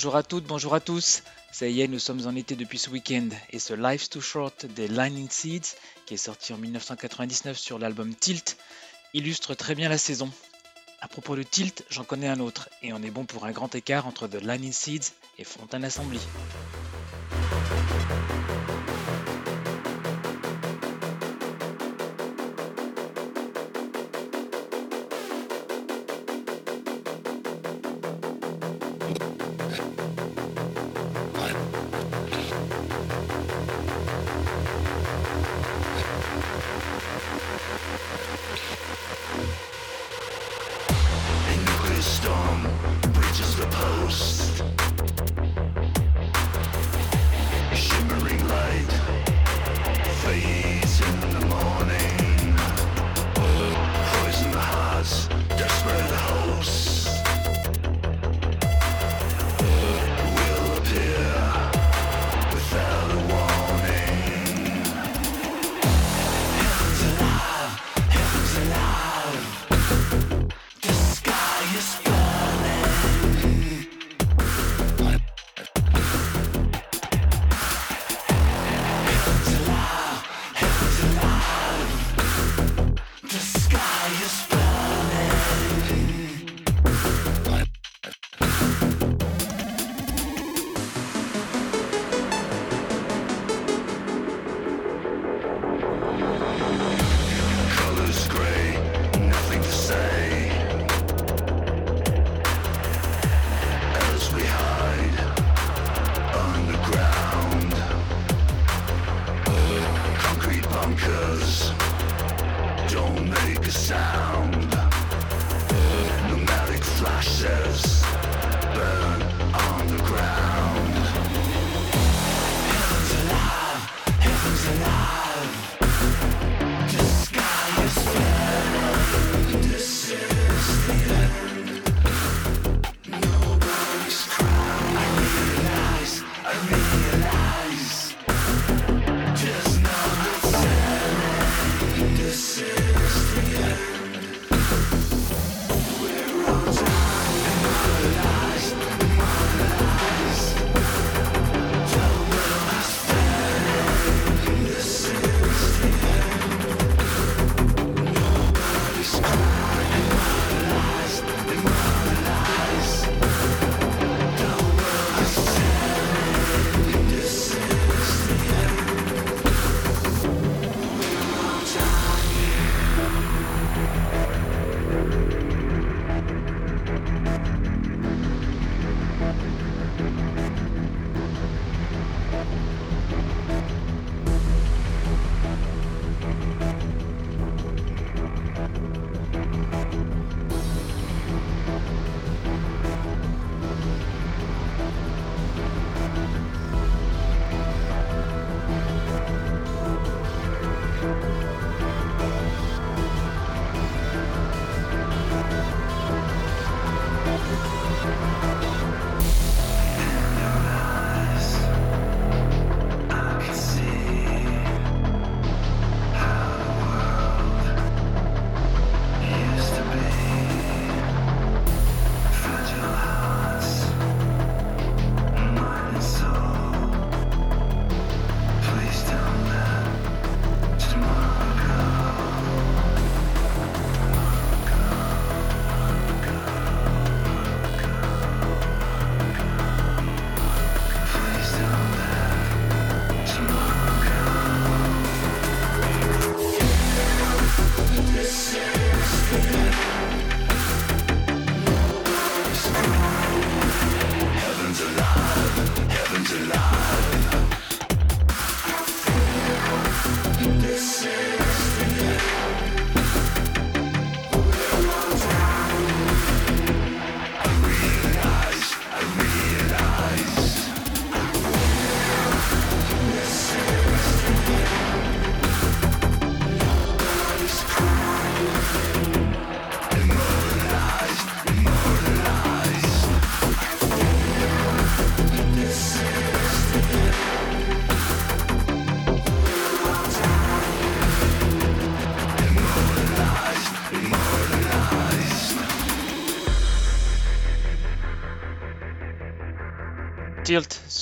Bonjour 0.00 0.16
à 0.16 0.22
toutes, 0.22 0.44
bonjour 0.44 0.74
à 0.74 0.80
tous. 0.80 1.22
Ça 1.52 1.68
y 1.68 1.82
est, 1.82 1.86
nous 1.86 1.98
sommes 1.98 2.26
en 2.26 2.34
été 2.34 2.56
depuis 2.56 2.78
ce 2.78 2.88
week-end 2.88 3.28
et 3.50 3.58
ce 3.58 3.74
Life's 3.74 4.08
Too 4.08 4.22
Short 4.22 4.64
des 4.64 4.88
Lightning 4.88 5.28
Seeds, 5.28 5.76
qui 6.06 6.14
est 6.14 6.16
sorti 6.16 6.54
en 6.54 6.56
1999 6.56 7.58
sur 7.58 7.78
l'album 7.78 8.14
Tilt, 8.14 8.56
illustre 9.12 9.52
très 9.54 9.74
bien 9.74 9.90
la 9.90 9.98
saison. 9.98 10.30
À 11.02 11.08
propos 11.08 11.36
de 11.36 11.42
Tilt, 11.42 11.84
j'en 11.90 12.04
connais 12.04 12.28
un 12.28 12.40
autre 12.40 12.70
et 12.82 12.94
on 12.94 13.02
est 13.02 13.10
bon 13.10 13.26
pour 13.26 13.44
un 13.44 13.50
grand 13.50 13.74
écart 13.74 14.06
entre 14.06 14.26
The 14.26 14.42
Lightning 14.42 14.72
Seeds 14.72 15.12
et 15.36 15.44
Fontaine 15.44 15.84
Assembly. 15.84 16.20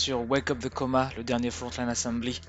Sur 0.09 0.31
Wake 0.31 0.51
Up 0.51 0.59
the 0.61 0.71
Coma, 0.71 1.11
le 1.19 1.23
dernier 1.23 1.51
Frontline 1.51 1.91
Assembly. 1.91 2.41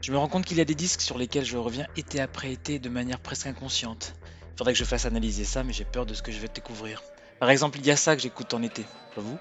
Je 0.00 0.12
me 0.12 0.16
rends 0.16 0.28
compte 0.28 0.46
qu'il 0.46 0.56
y 0.56 0.62
a 0.62 0.64
des 0.64 0.74
disques 0.74 1.02
sur 1.02 1.18
lesquels 1.18 1.44
je 1.44 1.58
reviens 1.58 1.86
été 1.94 2.22
après 2.22 2.50
été 2.50 2.78
de 2.78 2.88
manière 2.88 3.18
presque 3.20 3.46
inconsciente. 3.46 4.14
Il 4.54 4.56
faudrait 4.56 4.72
que 4.72 4.78
je 4.78 4.84
fasse 4.84 5.04
analyser 5.04 5.44
ça, 5.44 5.62
mais 5.62 5.74
j'ai 5.74 5.84
peur 5.84 6.06
de 6.06 6.14
ce 6.14 6.22
que 6.22 6.32
je 6.32 6.38
vais 6.38 6.48
découvrir. 6.48 7.02
Par 7.38 7.50
exemple, 7.50 7.78
il 7.78 7.84
y 7.84 7.90
a 7.90 7.96
ça 7.96 8.16
que 8.16 8.22
j'écoute 8.22 8.54
en 8.54 8.62
été. 8.62 8.86
Pas 9.14 9.20
vous? 9.20 9.36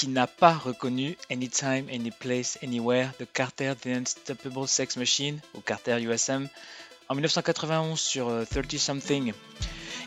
Qui 0.00 0.08
n'a 0.08 0.26
pas 0.26 0.54
reconnu 0.54 1.18
Anytime, 1.30 1.84
Anyplace, 1.92 2.58
Anywhere 2.62 3.10
de 3.20 3.26
Carter 3.26 3.74
The 3.78 3.88
Unstoppable 3.88 4.66
Sex 4.66 4.96
Machine 4.96 5.38
ou 5.54 5.60
Carter 5.60 6.00
USM 6.00 6.48
en 7.10 7.14
1991 7.14 8.00
sur 8.00 8.24
30 8.50 8.56
euh, 8.56 8.78
Something. 8.78 9.34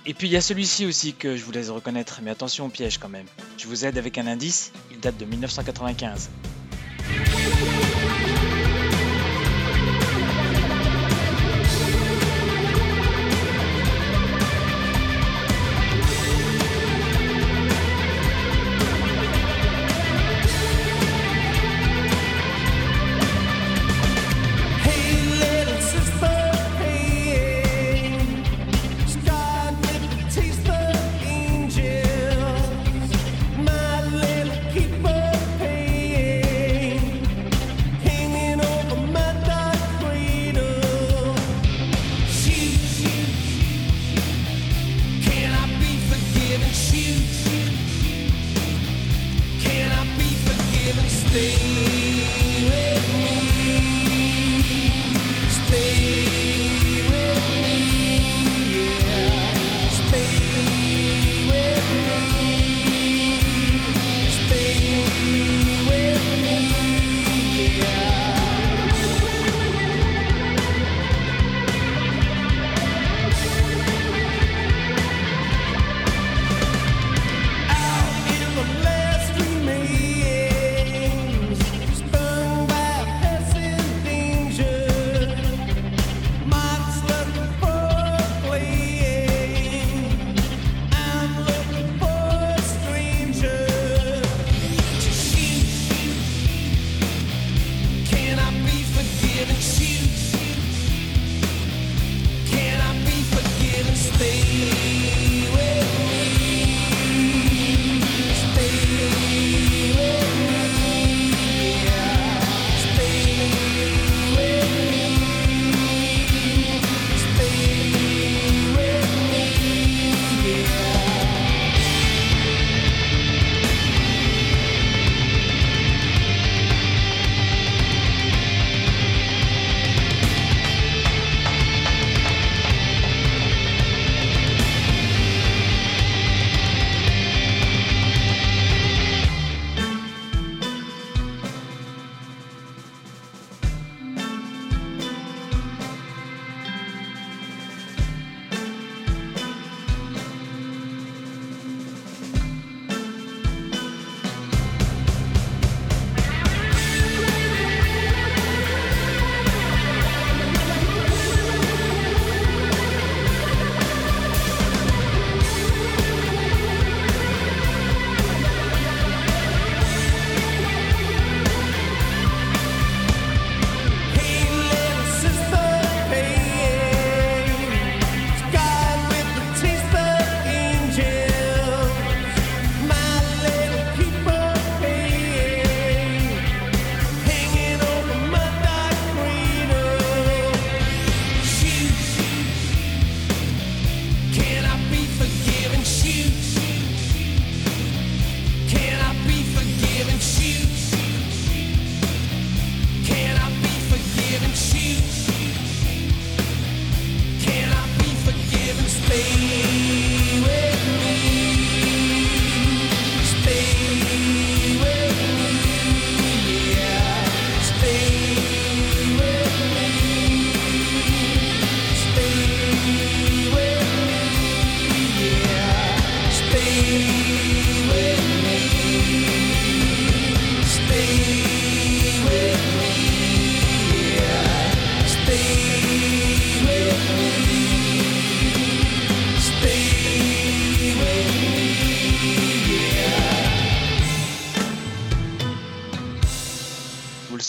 Et 0.08 0.16
puis 0.16 0.30
il 0.30 0.32
y 0.32 0.36
a 0.36 0.42
celui-ci 0.42 0.88
aussi 0.88 1.14
que 1.14 1.38
je 1.38 1.46
vous 1.46 1.52
laisse 1.52 1.70
reconnaître, 1.70 2.22
mais 2.24 2.32
attention 2.32 2.66
au 2.66 2.70
piège 2.70 2.98
quand 2.98 3.08
même. 3.08 3.28
Je 3.60 3.68
vous 3.68 3.86
aide 3.86 4.00
avec 4.00 4.18
un 4.18 4.26
indice, 4.26 4.72
il 4.90 5.00
date 5.00 5.18
de 5.18 5.26
1995. 5.26 6.32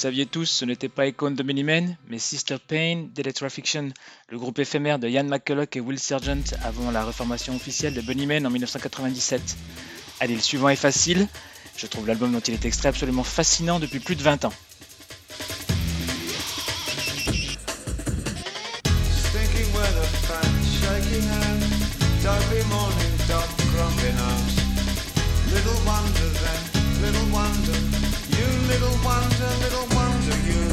Saviez 0.05 0.27
tous, 0.27 0.45
ce 0.45 0.67
n'était 0.67 0.90
pas 0.90 1.07
Icon 1.07 1.31
de 1.31 1.43
Minimen, 1.43 1.97
mais 2.11 2.19
Sister 2.19 2.57
Pain 2.59 3.07
d'Electrafiction, 3.14 3.88
le 4.29 4.38
groupe 4.38 4.59
éphémère 4.59 4.99
de 4.99 5.09
Ian 5.09 5.25
McCulloch 5.25 5.75
et 5.77 5.81
Will 5.81 5.99
Sergeant 5.99 6.43
avant 6.62 6.90
la 6.90 7.03
reformation 7.03 7.57
officielle 7.57 7.95
de 7.95 8.03
Bunnymen 8.03 8.47
en 8.47 8.51
1997. 8.51 9.57
Allez, 10.21 10.35
le 10.35 10.43
suivant 10.43 10.69
est 10.69 10.77
facile. 10.77 11.27
Je 11.79 11.87
trouve 11.87 12.07
l'album 12.07 12.33
dont 12.33 12.40
il 12.40 12.53
est 12.53 12.67
extrait 12.67 12.90
absolument 12.90 13.25
fascinant 13.25 13.81
depuis 13.81 13.99
plus 13.99 14.14
de 14.14 14.23
20 14.23 14.45
ans. 14.45 14.53
You. 30.46 30.64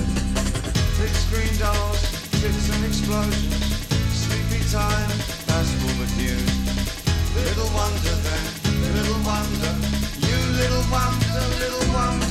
Big 0.99 1.13
screen 1.25 1.54
dolls, 1.60 2.01
tits 2.39 2.69
and 2.73 2.86
explosions. 2.86 3.86
Sleepy 4.15 4.63
time, 4.71 5.10
fast 5.47 5.73
forward 5.82 6.12
news. 6.17 6.51
Little 7.36 7.69
wonder 7.75 8.15
then, 8.25 8.45
little 8.95 9.19
wonder. 9.27 9.73
You 10.27 10.38
little 10.62 10.86
wonder, 10.91 11.43
little 11.60 11.93
wonder 11.93 12.31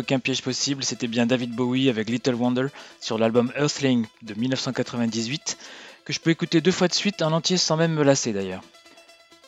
aucun 0.00 0.18
piège 0.18 0.42
possible, 0.42 0.82
c'était 0.82 1.06
bien 1.06 1.26
David 1.26 1.54
Bowie 1.54 1.88
avec 1.88 2.08
Little 2.08 2.34
Wonder 2.34 2.66
sur 3.00 3.18
l'album 3.18 3.52
Earthling 3.54 4.06
de 4.22 4.34
1998, 4.34 5.58
que 6.04 6.12
je 6.12 6.20
peux 6.20 6.30
écouter 6.30 6.60
deux 6.60 6.72
fois 6.72 6.88
de 6.88 6.94
suite 6.94 7.22
en 7.22 7.32
entier 7.32 7.58
sans 7.58 7.76
même 7.76 7.92
me 7.92 8.02
lasser 8.02 8.32
d'ailleurs. 8.32 8.62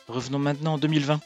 Revenons 0.07 0.39
maintenant 0.39 0.73
en 0.73 0.77
2020. 0.77 1.19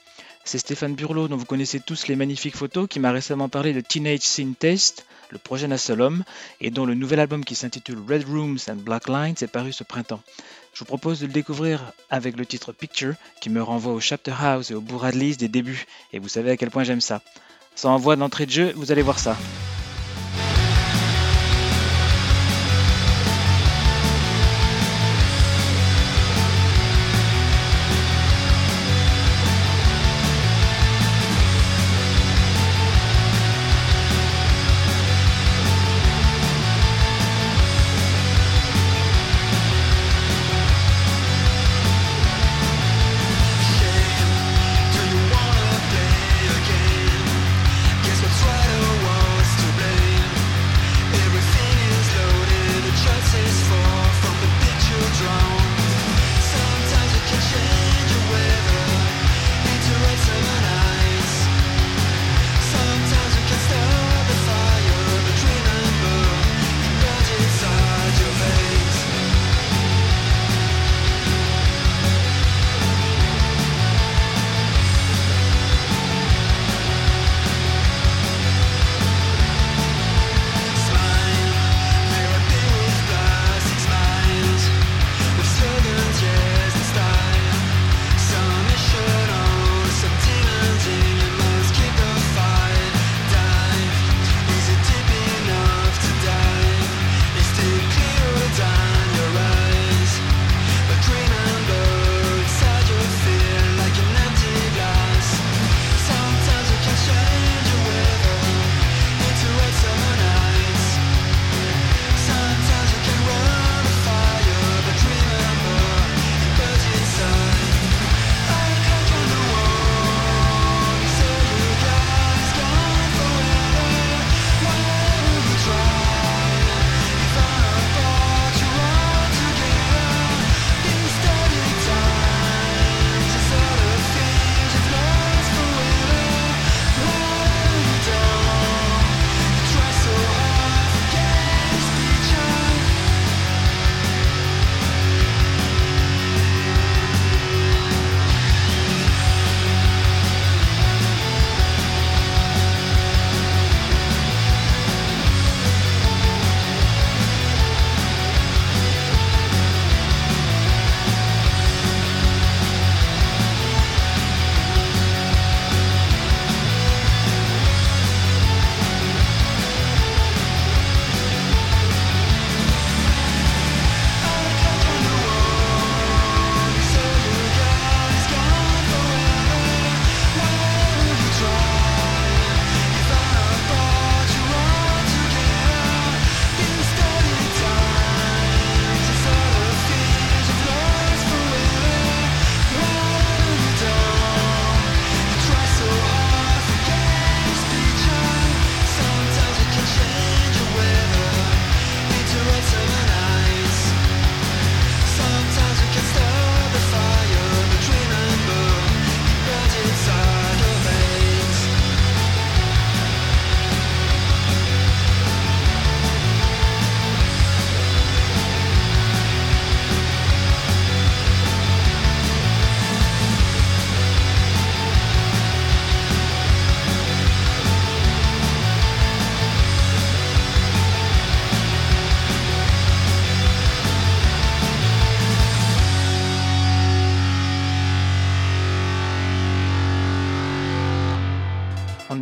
C'est 0.45 0.59
Stéphane 0.59 0.95
Burlot, 0.95 1.27
dont 1.27 1.35
vous 1.35 1.45
connaissez 1.45 1.81
tous 1.81 2.07
les 2.07 2.15
magnifiques 2.15 2.55
photos, 2.55 2.87
qui 2.87 3.01
m'a 3.01 3.11
récemment 3.11 3.49
parlé 3.49 3.73
de 3.73 3.81
Teenage 3.81 4.21
Sin 4.21 4.53
Taste, 4.57 5.05
le 5.29 5.37
projet 5.37 5.67
d'un 5.67 5.77
seul 5.77 6.01
homme, 6.01 6.23
et 6.61 6.71
dont 6.71 6.85
le 6.85 6.93
nouvel 6.93 7.19
album 7.19 7.43
qui 7.43 7.55
s'intitule 7.55 7.99
Red 8.07 8.23
Rooms 8.23 8.59
and 8.69 8.77
Black 8.77 9.09
Lines 9.09 9.35
est 9.41 9.51
paru 9.51 9.73
ce 9.73 9.83
printemps. 9.83 10.21
Je 10.73 10.79
vous 10.79 10.85
propose 10.85 11.19
de 11.19 11.27
le 11.27 11.33
découvrir 11.33 11.91
avec 12.09 12.37
le 12.37 12.45
titre 12.45 12.71
Picture, 12.71 13.15
qui 13.41 13.49
me 13.49 13.61
renvoie 13.61 13.91
au 13.91 13.99
Chapter 13.99 14.33
House 14.39 14.71
et 14.71 14.73
au 14.73 14.79
Bourradleys 14.79 15.35
des 15.35 15.49
débuts, 15.49 15.85
et 16.13 16.19
vous 16.19 16.29
savez 16.29 16.51
à 16.51 16.55
quel 16.55 16.71
point 16.71 16.85
j'aime 16.85 17.01
ça. 17.01 17.21
Sans 17.77 17.91
envoi 17.91 18.15
d'entrée 18.15 18.47
de 18.47 18.51
jeu, 18.51 18.73
vous 18.75 18.91
allez 18.91 19.03
voir 19.03 19.19
ça. 19.19 19.37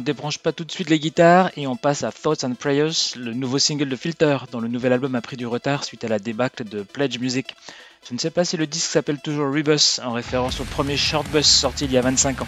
Débranche 0.05 0.37
pas 0.37 0.53
tout 0.53 0.63
de 0.63 0.71
suite 0.71 0.89
les 0.89 0.99
guitares 0.99 1.49
et 1.57 1.65
on 1.65 1.75
passe 1.75 2.03
à 2.03 2.11
Thoughts 2.11 2.43
and 2.43 2.53
Prayers, 2.53 3.17
le 3.17 3.33
nouveau 3.33 3.57
single 3.57 3.89
de 3.89 3.95
Filter, 3.95 4.37
dont 4.51 4.61
le 4.61 4.67
nouvel 4.67 4.93
album 4.93 5.15
a 5.15 5.21
pris 5.21 5.35
du 5.35 5.47
retard 5.47 5.83
suite 5.83 6.03
à 6.03 6.07
la 6.07 6.19
débâcle 6.19 6.63
de 6.63 6.83
Pledge 6.83 7.17
Music. 7.19 7.55
Je 8.07 8.13
ne 8.13 8.19
sais 8.19 8.29
pas 8.29 8.45
si 8.45 8.55
le 8.55 8.67
disque 8.67 8.91
s'appelle 8.91 9.19
toujours 9.19 9.51
Rebus, 9.51 9.99
en 10.03 10.13
référence 10.13 10.59
au 10.59 10.63
premier 10.63 10.95
short 10.95 11.27
bus 11.29 11.47
sorti 11.47 11.85
il 11.85 11.91
y 11.91 11.97
a 11.97 12.01
25 12.01 12.43
ans. 12.43 12.47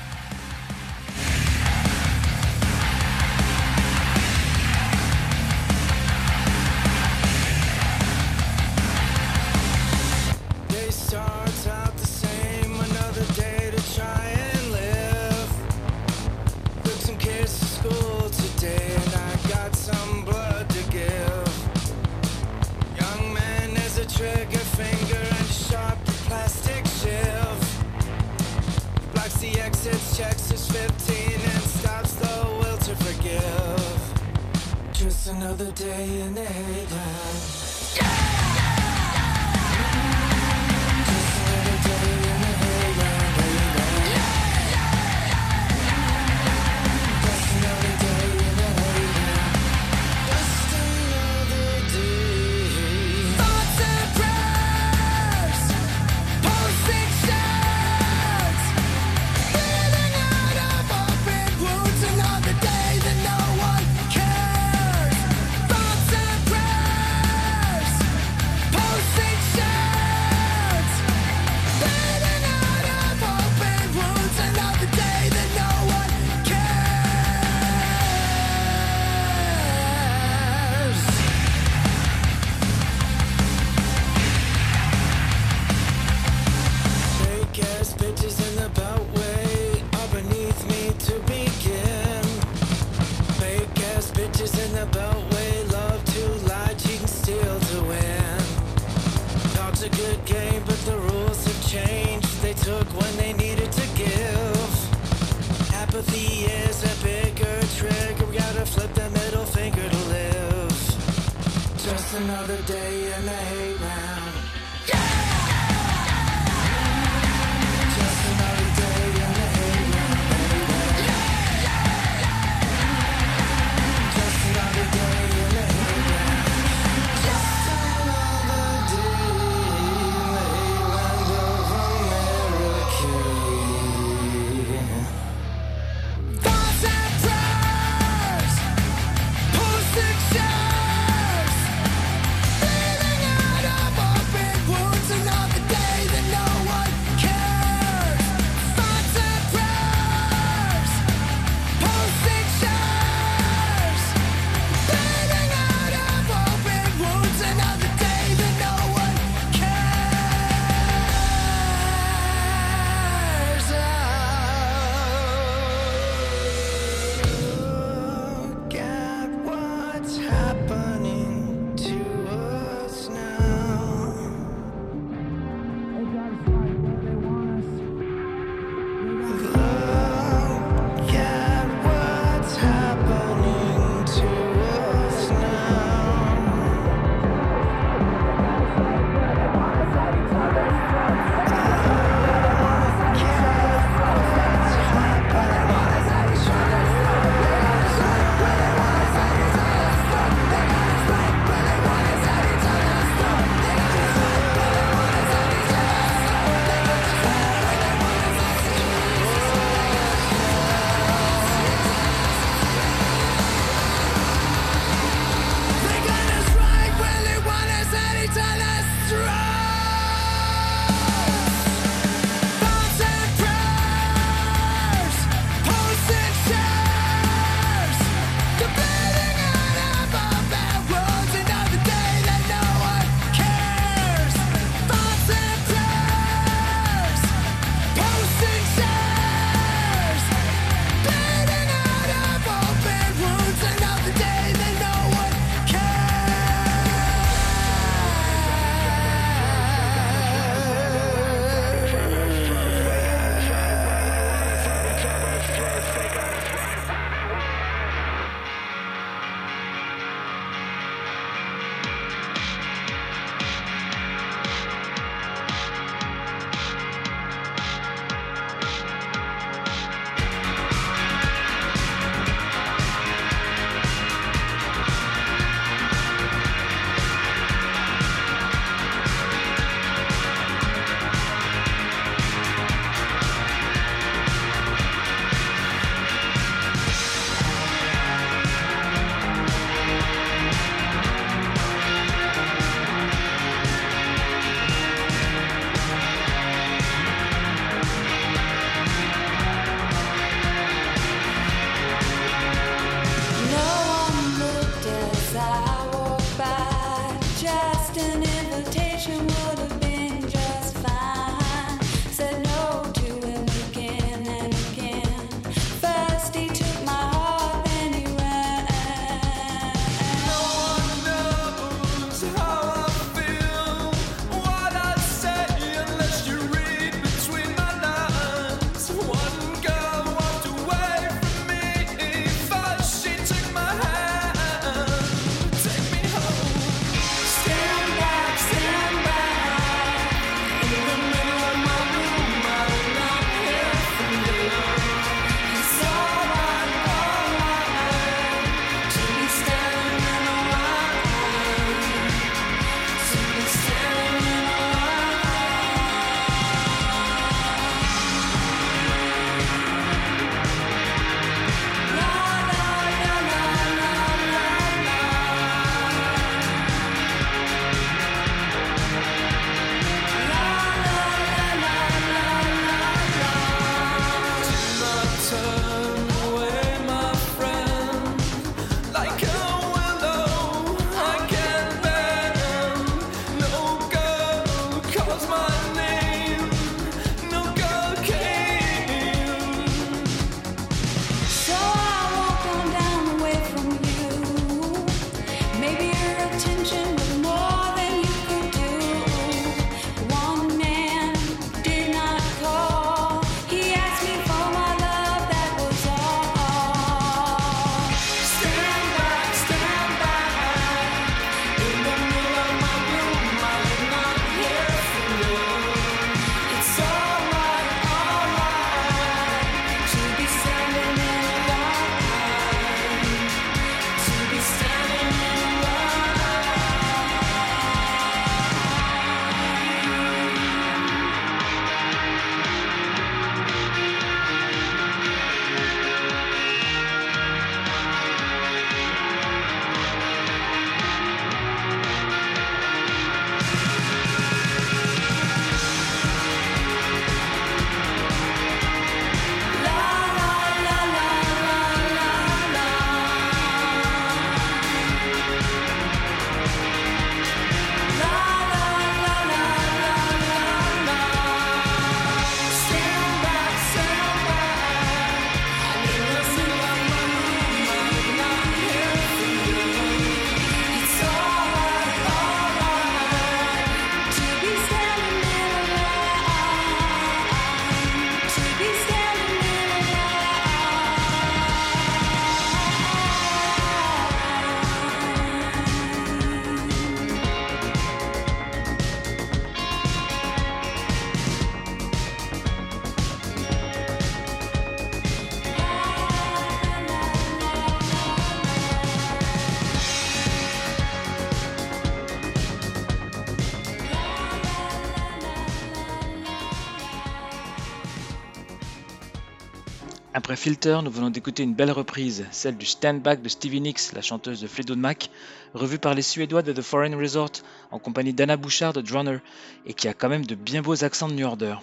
Filter, 510.38 510.82
nous 510.84 510.92
venons 510.92 511.10
d'écouter 511.10 511.42
une 511.42 511.56
belle 511.56 511.72
reprise, 511.72 512.28
celle 512.30 512.58
du 512.58 512.68
Stand 512.68 513.02
Back 513.02 513.24
de 513.24 513.28
Stevie 513.28 513.60
Nicks, 513.60 513.92
la 513.94 514.04
chanteuse 514.04 514.40
de 514.40 514.46
Fleetwood 514.46 514.78
Mac, 514.78 515.10
revue 515.56 515.80
par 515.80 515.96
les 515.96 516.04
Suédois 516.04 516.44
de 516.44 516.54
The 516.54 516.62
Foreign 516.62 516.94
Resort 516.94 517.32
en 517.72 517.80
compagnie 517.80 518.14
d'Anna 518.14 518.38
Bouchard 518.38 518.72
de 518.72 518.82
Drunner, 518.82 519.18
et 519.66 519.74
qui 519.74 519.88
a 519.88 519.96
quand 519.96 520.10
même 520.10 520.28
de 520.28 520.36
bien 520.36 520.62
beaux 520.62 520.84
accents 520.84 521.08
de 521.08 521.16
New 521.16 521.26
Order. 521.26 521.56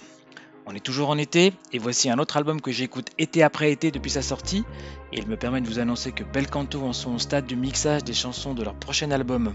On 0.66 0.74
est 0.74 0.84
toujours 0.84 1.10
en 1.10 1.18
été, 1.18 1.52
et 1.72 1.78
voici 1.78 2.10
un 2.10 2.18
autre 2.18 2.36
album 2.36 2.60
que 2.60 2.72
j'écoute 2.72 3.10
été 3.16 3.44
après 3.44 3.70
été 3.70 3.92
depuis 3.92 4.10
sa 4.10 4.22
sortie, 4.22 4.64
et 5.12 5.18
il 5.18 5.28
me 5.28 5.36
permet 5.36 5.60
de 5.60 5.68
vous 5.68 5.78
annoncer 5.78 6.10
que 6.10 6.24
Belcanto 6.24 6.82
en 6.82 6.92
sont 6.92 7.14
au 7.14 7.18
stade 7.20 7.46
du 7.46 7.54
mixage 7.54 8.02
des 8.02 8.12
chansons 8.12 8.54
de 8.54 8.64
leur 8.64 8.74
prochain 8.74 9.12
album. 9.12 9.54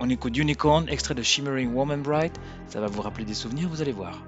On 0.00 0.08
écoute 0.08 0.34
Unicorn, 0.34 0.88
extrait 0.88 1.14
de 1.14 1.22
Shimmering 1.22 1.74
Woman 1.74 2.00
Bright, 2.00 2.34
ça 2.68 2.80
va 2.80 2.86
vous 2.86 3.02
rappeler 3.02 3.26
des 3.26 3.34
souvenirs, 3.34 3.68
vous 3.68 3.82
allez 3.82 3.92
voir. 3.92 4.22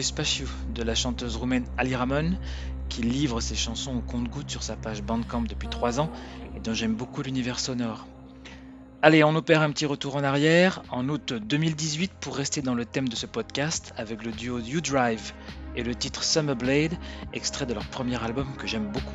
Spaciu 0.00 0.46
de 0.74 0.82
la 0.82 0.94
chanteuse 0.94 1.36
roumaine 1.36 1.64
Ali 1.76 1.96
Ramon, 1.96 2.36
qui 2.88 3.02
livre 3.02 3.40
ses 3.40 3.56
chansons 3.56 3.96
au 3.96 4.00
compte-gouttes 4.00 4.50
sur 4.50 4.62
sa 4.62 4.76
page 4.76 5.02
Bandcamp 5.02 5.42
depuis 5.42 5.68
3 5.68 6.00
ans 6.00 6.10
et 6.56 6.60
dont 6.60 6.74
j'aime 6.74 6.94
beaucoup 6.94 7.22
l'univers 7.22 7.58
sonore. 7.58 8.06
Allez, 9.02 9.24
on 9.24 9.34
opère 9.34 9.62
un 9.62 9.70
petit 9.70 9.86
retour 9.86 10.14
en 10.14 10.22
arrière, 10.22 10.82
en 10.90 11.08
août 11.08 11.32
2018 11.32 12.12
pour 12.20 12.36
rester 12.36 12.62
dans 12.62 12.74
le 12.74 12.84
thème 12.84 13.08
de 13.08 13.16
ce 13.16 13.26
podcast 13.26 13.92
avec 13.96 14.24
le 14.24 14.30
duo 14.30 14.60
You 14.60 14.80
Drive 14.80 15.32
et 15.74 15.82
le 15.82 15.94
titre 15.94 16.22
Summer 16.22 16.54
Blade, 16.54 16.92
extrait 17.32 17.66
de 17.66 17.74
leur 17.74 17.86
premier 17.86 18.22
album 18.22 18.46
que 18.56 18.66
j'aime 18.66 18.92
beaucoup. 18.92 19.10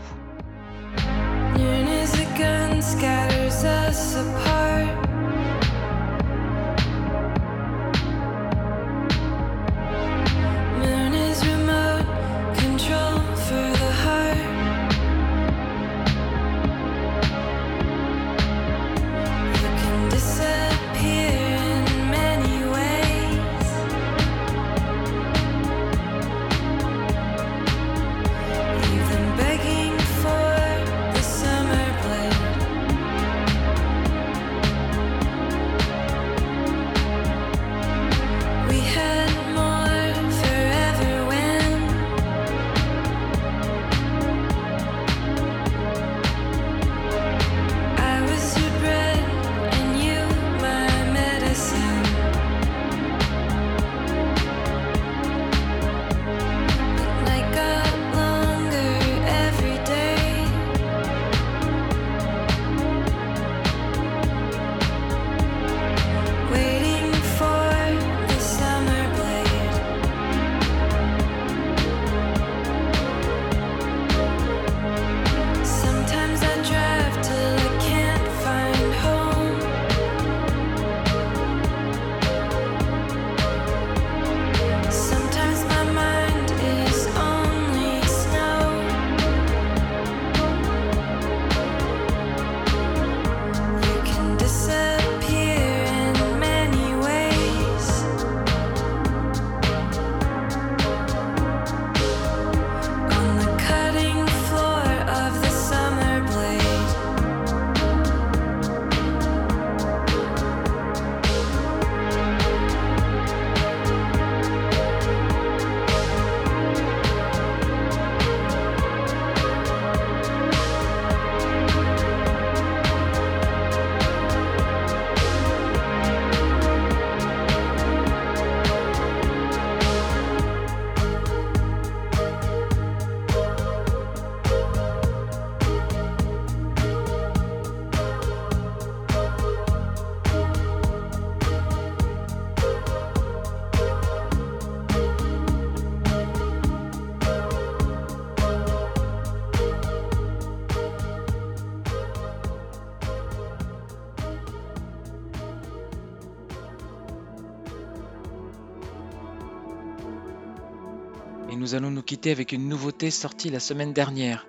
Et 161.50 161.56
nous 161.56 161.76
allons 161.76 161.92
nous 161.92 162.02
quitter 162.02 162.32
avec 162.32 162.52
une 162.52 162.68
nouveauté 162.68 163.10
sortie 163.10 163.50
la 163.50 163.60
semaine 163.60 163.94
dernière. 163.94 164.46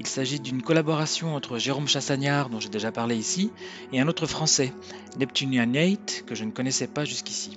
Il 0.00 0.06
s'agit 0.06 0.40
d'une 0.40 0.62
collaboration 0.62 1.34
entre 1.36 1.58
Jérôme 1.58 1.86
Chassagnard, 1.86 2.50
dont 2.50 2.58
j'ai 2.58 2.68
déjà 2.68 2.90
parlé 2.90 3.16
ici, 3.16 3.52
et 3.92 4.00
un 4.00 4.08
autre 4.08 4.26
français, 4.26 4.72
Neptunian 5.16 5.72
8, 5.72 6.24
que 6.26 6.34
je 6.34 6.44
ne 6.44 6.50
connaissais 6.50 6.88
pas 6.88 7.04
jusqu'ici. 7.04 7.56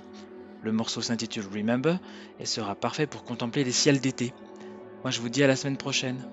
Le 0.62 0.70
morceau 0.70 1.02
s'intitule 1.02 1.46
Remember 1.52 1.98
et 2.38 2.46
sera 2.46 2.74
parfait 2.74 3.06
pour 3.06 3.24
contempler 3.24 3.64
les 3.64 3.72
ciels 3.72 4.00
d'été. 4.00 4.32
Moi 5.02 5.10
je 5.10 5.20
vous 5.20 5.28
dis 5.28 5.42
à 5.42 5.46
la 5.48 5.56
semaine 5.56 5.76
prochaine. 5.76 6.24